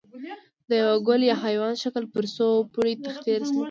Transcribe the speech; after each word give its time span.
د 0.69 0.71
یوه 0.81 0.95
ګل 1.07 1.21
یا 1.29 1.35
حیوان 1.43 1.73
شکل 1.83 2.03
پر 2.13 2.25
څو 2.35 2.47
پوړه 2.71 2.93
تختې 3.05 3.31
رسم 3.41 3.53
کړئ. 3.55 3.59